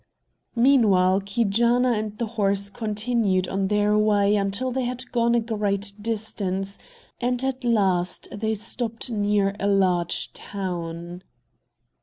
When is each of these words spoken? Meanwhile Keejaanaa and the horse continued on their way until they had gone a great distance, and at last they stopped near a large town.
Meanwhile 0.55 1.21
Keejaanaa 1.25 1.91
and 1.93 2.17
the 2.17 2.25
horse 2.25 2.71
continued 2.71 3.47
on 3.47 3.67
their 3.67 3.95
way 3.95 4.35
until 4.35 4.71
they 4.71 4.85
had 4.85 5.11
gone 5.11 5.35
a 5.35 5.39
great 5.39 5.93
distance, 6.01 6.79
and 7.19 7.43
at 7.43 7.63
last 7.63 8.27
they 8.31 8.55
stopped 8.55 9.11
near 9.11 9.55
a 9.59 9.67
large 9.67 10.33
town. 10.33 11.21